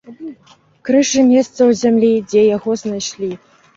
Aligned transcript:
Крыж 0.87 1.11
і 1.21 1.23
месца 1.31 1.59
ў 1.69 1.71
зямлі, 1.81 2.11
дзе 2.33 2.41
яго 2.57 2.79
знайшлі. 2.85 3.31